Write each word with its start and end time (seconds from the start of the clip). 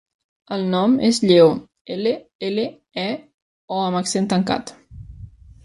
El 0.55 0.63
nom 0.69 0.95
és 1.09 1.19
Lleó: 1.31 1.49
ela, 1.97 2.15
ela, 2.49 2.65
e, 3.03 3.05
o 3.77 3.81
amb 3.91 4.03
accent 4.03 4.33
tancat. 4.35 4.77